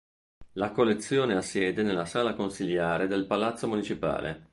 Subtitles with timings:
[0.53, 4.49] La Collezione ha sede nella Sala Consiliare del Palazzo Municipale.